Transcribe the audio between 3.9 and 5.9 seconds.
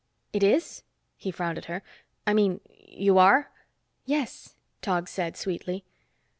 "Yes," Tog said sweetly.